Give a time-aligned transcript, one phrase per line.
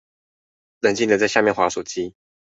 [0.79, 2.15] 冷靜地在下面滑手機